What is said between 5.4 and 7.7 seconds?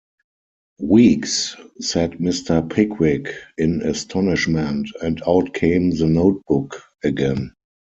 came the note-book again.